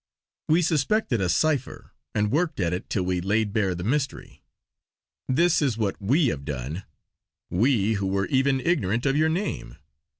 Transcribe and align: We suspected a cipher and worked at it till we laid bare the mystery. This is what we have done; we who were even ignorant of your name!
We 0.47 0.63
suspected 0.63 1.21
a 1.21 1.29
cipher 1.29 1.93
and 2.15 2.31
worked 2.31 2.59
at 2.59 2.73
it 2.73 2.89
till 2.89 3.03
we 3.03 3.21
laid 3.21 3.53
bare 3.53 3.75
the 3.75 3.83
mystery. 3.83 4.41
This 5.27 5.61
is 5.61 5.77
what 5.77 6.01
we 6.01 6.29
have 6.29 6.43
done; 6.43 6.85
we 7.51 7.93
who 7.93 8.07
were 8.07 8.25
even 8.25 8.61
ignorant 8.61 9.05
of 9.05 9.15
your 9.15 9.29
name! 9.29 9.77